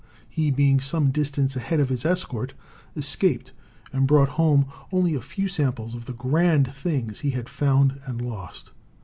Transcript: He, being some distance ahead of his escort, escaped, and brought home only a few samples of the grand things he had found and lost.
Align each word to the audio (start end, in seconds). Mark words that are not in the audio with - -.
He, 0.27 0.49
being 0.49 0.79
some 0.79 1.11
distance 1.11 1.55
ahead 1.55 1.79
of 1.79 1.89
his 1.89 2.05
escort, 2.05 2.55
escaped, 2.95 3.51
and 3.93 4.07
brought 4.07 4.29
home 4.29 4.65
only 4.91 5.13
a 5.13 5.21
few 5.21 5.47
samples 5.47 5.93
of 5.93 6.05
the 6.05 6.13
grand 6.13 6.73
things 6.73 7.19
he 7.19 7.29
had 7.29 7.47
found 7.47 7.99
and 8.07 8.19
lost. 8.19 8.71